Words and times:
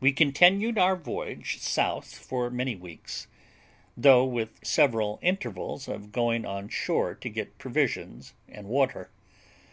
We 0.00 0.10
continued 0.10 0.76
our 0.76 0.96
voyage 0.96 1.58
south 1.60 2.16
for 2.18 2.50
many 2.50 2.74
weeks, 2.74 3.28
though 3.96 4.24
with 4.24 4.58
several 4.64 5.20
intervals 5.22 5.86
of 5.86 6.10
going 6.10 6.44
on 6.44 6.68
shore 6.68 7.14
to 7.14 7.28
get 7.28 7.56
provisions 7.56 8.34
and 8.48 8.66
water. 8.66 9.08